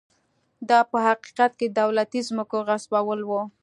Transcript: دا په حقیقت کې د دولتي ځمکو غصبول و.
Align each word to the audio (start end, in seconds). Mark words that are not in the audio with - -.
دا 0.69 0.79
په 0.91 0.97
حقیقت 1.07 1.51
کې 1.59 1.67
د 1.69 1.73
دولتي 1.79 2.19
ځمکو 2.29 2.57
غصبول 2.67 3.19
و. 3.25 3.31